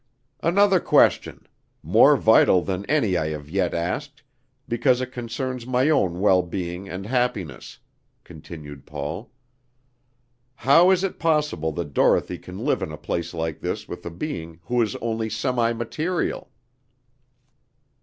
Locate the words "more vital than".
1.83-2.87